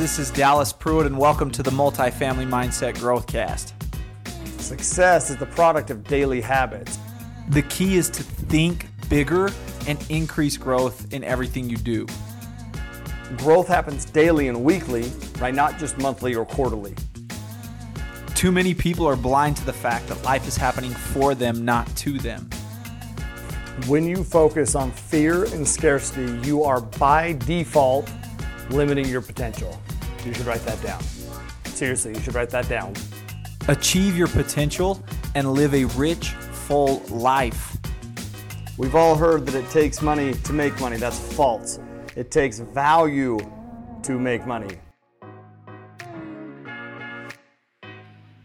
This 0.00 0.18
is 0.18 0.30
Dallas 0.30 0.72
Pruitt, 0.72 1.04
and 1.04 1.18
welcome 1.18 1.50
to 1.50 1.62
the 1.62 1.70
Multifamily 1.70 2.48
Mindset 2.48 2.94
Growthcast. 2.94 3.74
Success 4.58 5.28
is 5.28 5.36
the 5.36 5.44
product 5.44 5.90
of 5.90 6.04
daily 6.04 6.40
habits. 6.40 6.98
The 7.50 7.60
key 7.60 7.96
is 7.96 8.08
to 8.08 8.22
think 8.22 8.86
bigger 9.10 9.50
and 9.86 10.02
increase 10.08 10.56
growth 10.56 11.12
in 11.12 11.22
everything 11.22 11.68
you 11.68 11.76
do. 11.76 12.06
Growth 13.36 13.68
happens 13.68 14.06
daily 14.06 14.48
and 14.48 14.64
weekly, 14.64 15.12
right? 15.38 15.54
Not 15.54 15.78
just 15.78 15.98
monthly 15.98 16.34
or 16.34 16.46
quarterly. 16.46 16.94
Too 18.34 18.50
many 18.50 18.72
people 18.72 19.06
are 19.06 19.16
blind 19.16 19.58
to 19.58 19.66
the 19.66 19.74
fact 19.74 20.08
that 20.08 20.24
life 20.24 20.48
is 20.48 20.56
happening 20.56 20.92
for 20.92 21.34
them, 21.34 21.62
not 21.62 21.86
to 21.96 22.12
them. 22.16 22.48
When 23.86 24.06
you 24.06 24.24
focus 24.24 24.74
on 24.74 24.92
fear 24.92 25.44
and 25.44 25.68
scarcity, 25.68 26.48
you 26.48 26.64
are 26.64 26.80
by 26.80 27.34
default 27.34 28.10
limiting 28.70 29.06
your 29.06 29.20
potential. 29.20 29.78
You 30.24 30.34
should 30.34 30.46
write 30.46 30.64
that 30.66 30.82
down. 30.82 31.02
Seriously, 31.64 32.12
you 32.14 32.20
should 32.20 32.34
write 32.34 32.50
that 32.50 32.68
down. 32.68 32.92
Achieve 33.68 34.16
your 34.16 34.28
potential 34.28 35.02
and 35.34 35.52
live 35.52 35.74
a 35.74 35.86
rich, 35.96 36.30
full 36.30 36.98
life. 37.08 37.76
We've 38.76 38.94
all 38.94 39.14
heard 39.14 39.46
that 39.46 39.54
it 39.54 39.70
takes 39.70 40.02
money 40.02 40.34
to 40.34 40.52
make 40.52 40.78
money. 40.80 40.98
That's 40.98 41.18
false. 41.34 41.78
It 42.16 42.30
takes 42.30 42.58
value 42.58 43.38
to 44.02 44.18
make 44.18 44.46
money. 44.46 44.76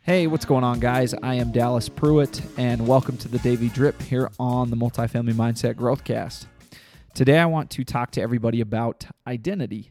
Hey, 0.00 0.26
what's 0.26 0.46
going 0.46 0.64
on, 0.64 0.80
guys? 0.80 1.12
I 1.22 1.34
am 1.34 1.52
Dallas 1.52 1.90
Pruitt, 1.90 2.40
and 2.56 2.88
welcome 2.88 3.18
to 3.18 3.28
the 3.28 3.38
Daily 3.40 3.68
Drip 3.68 4.00
here 4.00 4.30
on 4.38 4.70
the 4.70 4.76
Multifamily 4.76 5.34
Mindset 5.34 5.74
Growthcast. 5.74 6.46
Today, 7.12 7.38
I 7.38 7.44
want 7.44 7.68
to 7.72 7.84
talk 7.84 8.12
to 8.12 8.22
everybody 8.22 8.62
about 8.62 9.04
identity. 9.26 9.90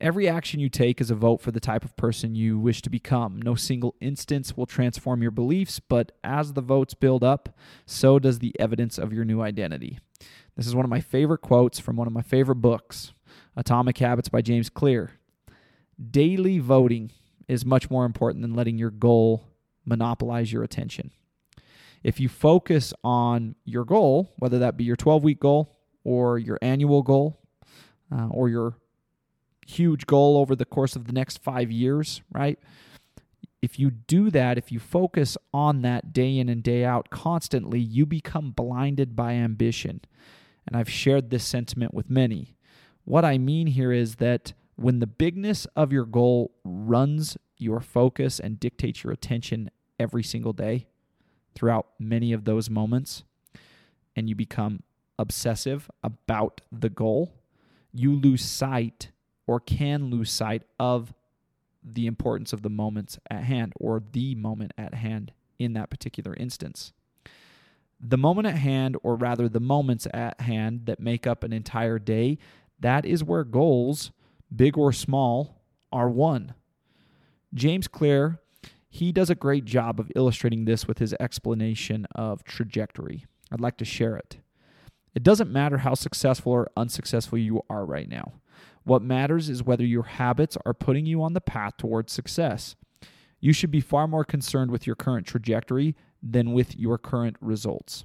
Every 0.00 0.28
action 0.28 0.60
you 0.60 0.68
take 0.68 1.00
is 1.00 1.10
a 1.10 1.14
vote 1.14 1.40
for 1.40 1.52
the 1.52 1.60
type 1.60 1.84
of 1.84 1.96
person 1.96 2.34
you 2.34 2.58
wish 2.58 2.82
to 2.82 2.90
become. 2.90 3.40
No 3.40 3.54
single 3.54 3.94
instance 4.00 4.56
will 4.56 4.66
transform 4.66 5.22
your 5.22 5.30
beliefs, 5.30 5.80
but 5.80 6.12
as 6.24 6.52
the 6.52 6.60
votes 6.60 6.94
build 6.94 7.22
up, 7.22 7.56
so 7.86 8.18
does 8.18 8.40
the 8.40 8.58
evidence 8.58 8.98
of 8.98 9.12
your 9.12 9.24
new 9.24 9.40
identity. 9.40 10.00
This 10.56 10.66
is 10.66 10.74
one 10.74 10.84
of 10.84 10.90
my 10.90 11.00
favorite 11.00 11.42
quotes 11.42 11.78
from 11.78 11.96
one 11.96 12.08
of 12.08 12.12
my 12.12 12.22
favorite 12.22 12.56
books, 12.56 13.12
Atomic 13.56 13.98
Habits 13.98 14.28
by 14.28 14.42
James 14.42 14.68
Clear. 14.68 15.12
Daily 16.10 16.58
voting 16.58 17.12
is 17.46 17.64
much 17.64 17.88
more 17.88 18.04
important 18.04 18.42
than 18.42 18.54
letting 18.54 18.78
your 18.78 18.90
goal 18.90 19.44
monopolize 19.84 20.52
your 20.52 20.64
attention. 20.64 21.12
If 22.02 22.18
you 22.18 22.28
focus 22.28 22.92
on 23.04 23.54
your 23.64 23.84
goal, 23.84 24.32
whether 24.38 24.58
that 24.58 24.76
be 24.76 24.84
your 24.84 24.96
12 24.96 25.22
week 25.22 25.40
goal 25.40 25.78
or 26.02 26.38
your 26.38 26.58
annual 26.60 27.02
goal 27.02 27.40
uh, 28.12 28.26
or 28.28 28.48
your 28.48 28.76
huge 29.66 30.06
goal 30.06 30.36
over 30.36 30.54
the 30.54 30.64
course 30.64 30.96
of 30.96 31.06
the 31.06 31.12
next 31.12 31.42
five 31.42 31.70
years, 31.70 32.22
right? 32.32 32.58
If 33.62 33.78
you 33.78 33.90
do 33.90 34.30
that, 34.30 34.58
if 34.58 34.70
you 34.70 34.78
focus 34.78 35.38
on 35.52 35.82
that 35.82 36.12
day 36.12 36.38
in 36.38 36.48
and 36.48 36.62
day 36.62 36.84
out 36.84 37.08
constantly, 37.10 37.80
you 37.80 38.04
become 38.04 38.50
blinded 38.50 39.16
by 39.16 39.32
ambition. 39.32 40.02
And 40.66 40.76
I've 40.76 40.90
shared 40.90 41.30
this 41.30 41.44
sentiment 41.44 41.94
with 41.94 42.10
many. 42.10 42.56
What 43.04 43.24
I 43.24 43.38
mean 43.38 43.68
here 43.68 43.92
is 43.92 44.16
that 44.16 44.52
when 44.76 44.98
the 44.98 45.06
bigness 45.06 45.66
of 45.76 45.92
your 45.92 46.04
goal 46.04 46.52
runs 46.64 47.36
your 47.56 47.80
focus 47.80 48.40
and 48.40 48.60
dictates 48.60 49.04
your 49.04 49.12
attention 49.12 49.70
every 49.98 50.22
single 50.22 50.52
day 50.52 50.88
throughout 51.54 51.86
many 51.98 52.32
of 52.32 52.44
those 52.44 52.68
moments, 52.68 53.24
and 54.16 54.28
you 54.28 54.34
become 54.34 54.82
obsessive 55.18 55.90
about 56.02 56.60
the 56.72 56.90
goal, 56.90 57.34
you 57.92 58.14
lose 58.14 58.44
sight 58.44 59.10
or 59.46 59.60
can 59.60 60.10
lose 60.10 60.30
sight 60.30 60.62
of 60.78 61.12
the 61.82 62.06
importance 62.06 62.52
of 62.52 62.62
the 62.62 62.70
moments 62.70 63.18
at 63.30 63.44
hand 63.44 63.72
or 63.76 64.02
the 64.12 64.34
moment 64.34 64.72
at 64.78 64.94
hand 64.94 65.32
in 65.58 65.74
that 65.74 65.90
particular 65.90 66.34
instance. 66.34 66.92
The 68.00 68.18
moment 68.18 68.46
at 68.46 68.56
hand, 68.56 68.96
or 69.02 69.16
rather 69.16 69.48
the 69.48 69.60
moments 69.60 70.06
at 70.12 70.40
hand 70.40 70.82
that 70.86 71.00
make 71.00 71.26
up 71.26 71.44
an 71.44 71.52
entire 71.52 71.98
day, 71.98 72.38
that 72.80 73.04
is 73.04 73.22
where 73.22 73.44
goals 73.44 74.10
big 74.54 74.76
or 74.76 74.92
small, 74.92 75.62
are 75.92 76.08
won. 76.08 76.54
James 77.52 77.88
Clear, 77.88 78.40
he 78.88 79.12
does 79.12 79.30
a 79.30 79.34
great 79.34 79.64
job 79.64 79.98
of 79.98 80.10
illustrating 80.14 80.64
this 80.64 80.86
with 80.86 80.98
his 80.98 81.14
explanation 81.18 82.06
of 82.14 82.44
trajectory. 82.44 83.26
I'd 83.50 83.60
like 83.60 83.76
to 83.78 83.84
share 83.84 84.16
it. 84.16 84.38
It 85.14 85.22
doesn't 85.22 85.50
matter 85.50 85.78
how 85.78 85.94
successful 85.94 86.52
or 86.52 86.70
unsuccessful 86.76 87.38
you 87.38 87.62
are 87.70 87.86
right 87.86 88.08
now. 88.08 88.32
What 88.84 89.02
matters 89.02 89.48
is 89.48 89.62
whether 89.62 89.84
your 89.84 90.04
habits 90.04 90.56
are 90.64 90.74
putting 90.74 91.06
you 91.06 91.22
on 91.22 91.32
the 91.32 91.40
path 91.40 91.76
towards 91.76 92.12
success. 92.12 92.76
You 93.40 93.52
should 93.52 93.70
be 93.70 93.80
far 93.80 94.06
more 94.06 94.24
concerned 94.24 94.70
with 94.70 94.86
your 94.86 94.96
current 94.96 95.26
trajectory 95.26 95.96
than 96.22 96.52
with 96.52 96.76
your 96.76 96.98
current 96.98 97.36
results. 97.40 98.04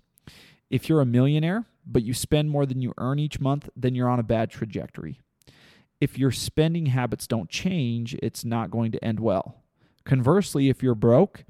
If 0.69 0.89
you're 0.89 1.01
a 1.01 1.05
millionaire, 1.05 1.65
but 1.85 2.03
you 2.03 2.13
spend 2.13 2.49
more 2.49 2.65
than 2.65 2.81
you 2.81 2.93
earn 2.97 3.19
each 3.19 3.39
month, 3.39 3.69
then 3.75 3.95
you're 3.95 4.09
on 4.09 4.19
a 4.19 4.23
bad 4.23 4.51
trajectory 4.51 5.19
if 5.99 6.17
your 6.17 6.31
spending 6.31 6.87
habits 6.87 7.27
don't 7.27 7.49
change, 7.49 8.15
it's 8.21 8.45
not 8.45 8.71
going 8.71 8.91
to 8.91 9.03
end 9.03 9.19
well. 9.19 9.63
Conversely, 10.05 10.69
if 10.69 10.81
you're 10.81 10.95
broke, 10.95 11.45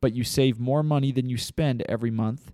but 0.00 0.12
you 0.12 0.22
save 0.22 0.60
more 0.60 0.82
money 0.82 1.12
than 1.12 1.28
you 1.28 1.38
spend 1.38 1.82
every 1.88 2.10
month, 2.10 2.52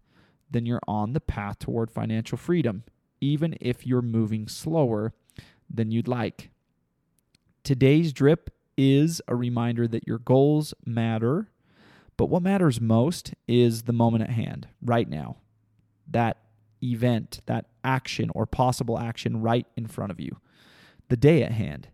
then 0.51 0.67
you're 0.67 0.81
on 0.87 1.13
the 1.13 1.21
path 1.21 1.59
toward 1.59 1.91
financial 1.91 2.39
freedom, 2.39 2.85
even 3.21 3.57
if 3.61 3.87
you're 3.87 4.03
moving 4.03 4.47
slower 4.47 5.13
than 5.73 5.91
you'd 5.91 6.09
like. 6.09 6.51
Today's 7.65 8.13
drip 8.13 8.51
is 8.77 9.21
a 9.29 9.37
reminder 9.37 9.87
that 9.89 10.07
your 10.07 10.19
goals 10.19 10.75
matter, 10.85 11.49
but 12.17 12.27
what 12.27 12.43
matters 12.43 12.81
most 12.81 13.35
is 13.47 13.83
the 13.83 13.93
moment 13.93 14.25
at 14.25 14.31
hand, 14.31 14.69
right 14.83 15.09
now. 15.09 15.37
That 16.09 16.39
event, 16.83 17.41
that 17.47 17.67
action 17.85 18.31
or 18.35 18.47
possible 18.47 18.99
action 18.99 19.41
right 19.41 19.67
in 19.77 19.87
front 19.87 20.11
of 20.11 20.21
you 20.21 20.39
the 21.09 21.17
day 21.17 21.43
at 21.43 21.53
hand. 21.53 21.89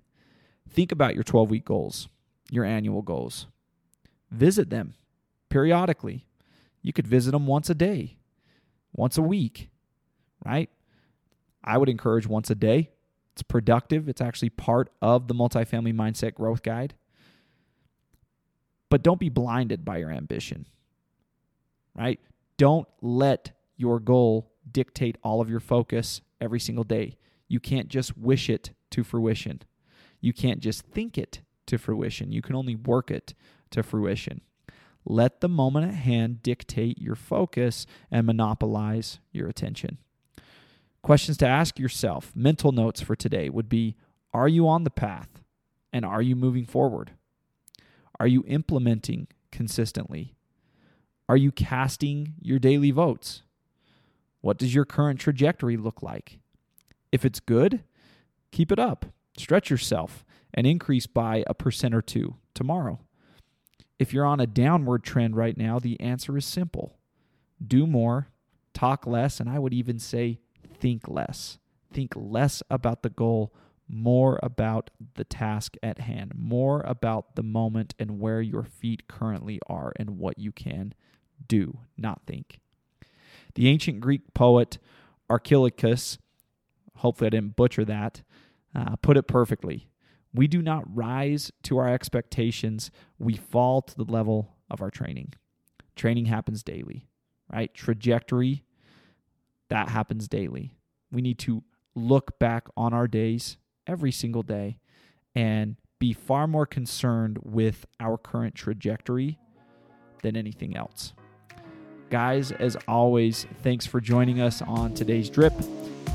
Think 0.69 0.93
about 0.93 1.15
your 1.15 1.25
12 1.25 1.51
week 1.51 1.65
goals, 1.65 2.09
your 2.51 2.65
annual 2.65 3.03
goals. 3.03 3.47
Visit 4.31 4.71
them 4.71 4.95
periodically. 5.49 6.27
You 6.83 6.93
could 6.93 7.07
visit 7.07 7.33
them 7.33 7.47
once 7.47 7.69
a 7.69 7.75
day, 7.75 8.19
once 8.93 9.19
a 9.19 9.23
week, 9.23 9.71
right? 10.45 10.71
I 11.65 11.79
would 11.79 11.89
encourage 11.89 12.27
once 12.27 12.51
a 12.51 12.55
day. 12.55 12.91
It's 13.39 13.45
productive, 13.45 14.09
it's 14.09 14.21
actually 14.21 14.51
part 14.51 14.91
of 15.01 15.29
the 15.29 15.35
multifamily 15.35 15.95
mindset 15.95 16.35
growth 16.35 16.65
guide. 16.65 16.95
But 18.91 19.05
don't 19.05 19.21
be 19.21 19.29
blinded 19.29 19.85
by 19.85 19.99
your 19.99 20.11
ambition, 20.11 20.67
right? 21.95 22.19
Don't 22.57 22.89
let 23.01 23.53
your 23.77 24.01
goal 24.01 24.51
dictate 24.69 25.19
all 25.23 25.41
of 25.41 25.49
your 25.49 25.61
focus 25.61 26.21
every 26.41 26.59
single 26.59 26.83
day. 26.83 27.17
You 27.47 27.61
can't 27.61 27.87
just 27.87 28.19
wish 28.19 28.51
it 28.51 28.71
to 28.91 29.05
fruition. 29.05 29.63
You 30.21 30.33
can't 30.33 30.59
just 30.59 30.85
think 30.87 31.17
it 31.17 31.43
to 31.67 31.79
fruition. 31.79 32.33
You 32.33 32.43
can 32.43 32.57
only 32.57 32.75
work 32.75 33.09
it 33.09 33.35
to 33.71 33.85
fruition. 33.85 34.41
Let 35.05 35.41
the 35.41 35.49
moment 35.49 35.87
at 35.87 35.95
hand 35.95 36.43
dictate 36.43 36.99
your 36.99 37.15
focus 37.15 37.87
and 38.11 38.27
monopolize 38.27 39.21
your 39.31 39.49
attention. 39.49 39.99
Questions 41.03 41.37
to 41.39 41.47
ask 41.47 41.79
yourself, 41.79 42.33
mental 42.35 42.73
notes 42.73 43.01
for 43.01 43.17
today 43.17 43.49
would 43.49 43.69
be 43.69 43.97
Are 44.33 44.49
you 44.49 44.69
on 44.69 44.85
the 44.85 44.91
path? 44.91 45.29
And 45.93 46.05
are 46.05 46.23
you 46.23 46.37
moving 46.37 46.67
forward? 46.67 47.13
Are 48.21 48.27
you 48.27 48.45
implementing 48.47 49.29
consistently? 49.51 50.35
Are 51.29 51.37
you 51.37 51.53
casting 51.53 52.35
your 52.41 52.59
daily 52.59 52.91
votes? 52.91 53.43
What 54.41 54.59
does 54.59 54.75
your 54.75 54.85
current 54.85 55.21
trajectory 55.21 55.77
look 55.77 56.03
like? 56.03 56.39
If 57.11 57.25
it's 57.25 57.41
good, 57.41 57.85
keep 58.51 58.71
it 58.71 58.79
up, 58.79 59.07
stretch 59.37 59.71
yourself, 59.71 60.25
and 60.53 60.67
increase 60.67 61.07
by 61.07 61.45
a 61.47 61.55
percent 61.55 61.95
or 61.95 62.03
two 62.03 62.37
tomorrow. 62.55 63.01
If 63.99 64.13
you're 64.13 64.25
on 64.25 64.41
a 64.41 64.47
downward 64.47 65.03
trend 65.03 65.37
right 65.37 65.57
now, 65.57 65.79
the 65.79 66.01
answer 66.01 66.37
is 66.37 66.45
simple 66.45 66.97
do 67.67 67.87
more, 67.87 68.29
talk 68.73 69.07
less, 69.07 69.41
and 69.41 69.51
I 69.51 69.59
would 69.59 69.75
even 69.75 69.99
say 69.99 70.39
think 70.79 71.09
less. 71.09 71.59
Think 71.93 72.13
less 72.17 72.63
about 72.71 73.03
the 73.03 73.11
goal, 73.11 73.55
more 73.89 74.39
about 74.43 74.91
the 75.15 75.25
task 75.25 75.77
at 75.83 76.01
hand, 76.01 76.33
more 76.37 76.83
about 76.83 77.35
the 77.37 77.43
moment 77.43 77.95
and 77.99 78.21
where 78.21 78.41
your 78.41 78.65
feet 78.65 79.09
currently 79.09 79.59
are 79.67 79.93
and 79.97 80.19
what 80.19 80.39
you 80.39 80.53
can 80.53 80.95
do, 81.47 81.81
not 81.97 82.23
think. 82.27 82.61
The 83.55 83.69
ancient 83.69 84.01
Greek 84.01 84.35
poet 84.35 84.79
Archilochus, 85.31 86.19
hopefully 86.97 87.29
I 87.29 87.31
didn't 87.31 87.57
butcher 87.57 87.85
that, 87.85 88.23
uh, 88.75 88.97
put 88.97 89.17
it 89.17 89.27
perfectly. 89.27 89.89
We 90.35 90.47
do 90.47 90.61
not 90.61 90.85
rise 90.95 91.51
to 91.65 91.79
our 91.79 91.89
expectations, 91.89 92.91
we 93.19 93.35
fall 93.35 93.83
to 93.83 93.97
the 93.97 94.05
level 94.05 94.57
of 94.71 94.83
our 94.83 94.91
training. 94.91 95.35
Training 95.97 96.27
happens 96.27 96.63
daily, 96.63 97.09
right? 97.53 97.73
Trajectory, 97.75 98.63
that 99.71 99.89
happens 99.89 100.29
daily. 100.29 100.75
We 101.11 101.23
need 101.23 101.39
to 101.41 101.63
look 101.95 102.39
back 102.39 102.69
on 102.77 102.93
our 102.93 103.09
days 103.09 103.57
every 103.87 104.13
single 104.13 104.43
day 104.43 104.79
and 105.35 105.77
be 105.99 106.13
far 106.13 106.47
more 106.47 106.67
concerned 106.67 107.39
with 107.43 107.87
our 107.99 108.17
current 108.17 108.55
trajectory 108.55 109.39
than 110.23 110.37
anything 110.37 110.77
else. 110.77 111.13
Guys, 112.11 112.53
as 112.53 112.77
always, 112.87 113.47
thanks 113.63 113.85
for 113.87 114.01
joining 114.01 114.41
us 114.41 114.63
on 114.63 114.95
today's 114.95 115.29
drip, 115.29 115.53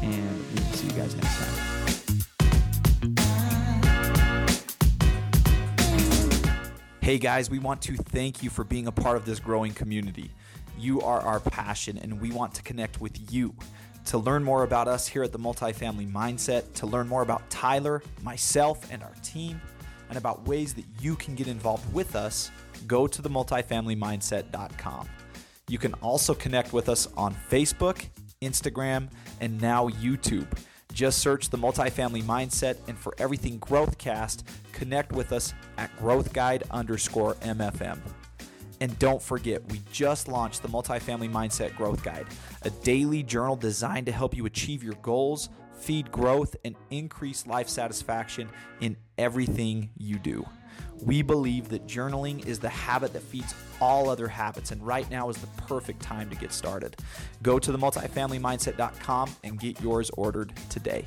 and 0.02 0.46
we 0.50 0.56
will 0.56 0.72
see 0.74 0.88
you 0.88 0.94
guys 0.94 1.16
next 1.16 1.38
time. 1.38 1.64
Hey 7.02 7.18
guys, 7.18 7.50
we 7.50 7.60
want 7.60 7.82
to 7.84 7.98
thank 7.98 8.42
you 8.42 8.50
for 8.50 8.64
being 8.64 8.88
a 8.88 8.92
part 8.92 9.18
of 9.18 9.26
this 9.26 9.40
growing 9.40 9.74
community. 9.74 10.32
You 10.78 11.02
are 11.02 11.22
our 11.22 11.40
passion, 11.40 11.98
and 11.98 12.20
we 12.20 12.31
want 12.31 12.54
to 12.56 12.64
connect 12.64 13.00
with 13.02 13.31
you. 13.31 13.54
To 14.08 14.18
learn 14.18 14.44
more 14.44 14.64
about 14.64 14.88
us 14.88 15.08
here 15.08 15.24
at 15.24 15.31
the 15.31 15.40
Multifamily 15.40 16.12
Mindset, 16.12 16.74
to 16.74 16.86
learn 16.86 17.08
more 17.08 17.22
about 17.22 17.50
Tyler, 17.50 18.04
myself, 18.22 18.92
and 18.92 19.02
our 19.02 19.14
team, 19.24 19.62
and 20.10 20.18
about 20.18 20.46
ways 20.46 20.74
that 20.74 20.86
you 21.00 21.16
can 21.16 21.36
get 21.36 21.48
involved 21.48 21.92
with 21.94 22.16
us, 22.16 22.52
go 22.86 23.08
to 23.08 23.22
themultifamilymindset.com. 23.22 25.10
You 25.70 25.78
can 25.78 25.94
also 25.96 26.34
connect 26.34 26.74
with 26.74 26.90
us 26.90 27.08
on 27.16 27.34
Facebook, 27.50 28.10
Instagram, 28.42 29.10
and 29.40 29.62
now 29.62 29.88
YouTube. 29.90 30.48
Just 30.92 31.20
search 31.20 31.50
the 31.50 31.58
multifamily 31.58 32.24
mindset, 32.24 32.78
and 32.88 32.98
for 32.98 33.16
everything 33.18 33.60
Growthcast, 33.60 34.44
connect 34.74 35.12
with 35.12 35.31
us 35.31 35.54
at 35.78 35.96
growthguide 35.98 36.70
underscore 36.70 37.36
MFM. 37.36 38.00
And 38.84 39.00
don't 39.00 39.22
forget, 39.22 39.64
we 39.72 39.80
just 39.94 40.28
launched 40.28 40.62
the 40.62 40.68
Multifamily 40.68 41.32
Mindset 41.32 41.74
Growth 41.78 42.04
Guide, 42.04 42.26
a 42.64 42.70
daily 42.70 43.24
journal 43.24 43.56
designed 43.56 44.08
to 44.08 44.12
help 44.12 44.36
you 44.36 44.46
achieve 44.46 44.84
your 44.84 44.96
goals, 44.96 45.48
feed 45.80 46.12
growth, 46.12 46.54
and 46.66 46.76
increase 46.92 47.48
life 47.48 47.70
satisfaction 47.70 48.50
in 48.82 48.98
everything 49.18 49.90
you 49.98 50.20
do. 50.20 50.46
We 51.02 51.22
believe 51.22 51.70
that 51.70 51.88
journaling 51.88 52.46
is 52.46 52.60
the 52.60 52.68
habit 52.68 53.14
that 53.14 53.22
feeds 53.22 53.56
all 53.80 54.10
other 54.10 54.28
habits, 54.28 54.72
and 54.72 54.86
right 54.86 55.10
now 55.10 55.30
is 55.30 55.38
the 55.38 55.48
perfect 55.62 56.02
time 56.02 56.30
to 56.30 56.36
get 56.36 56.52
started. 56.52 56.98
Go 57.42 57.60
to 57.60 57.72
the 57.72 57.78
multifamilymindset.com 57.78 59.34
and 59.46 59.58
get 59.62 59.80
yours 59.80 60.12
ordered 60.18 60.52
today. 60.70 61.06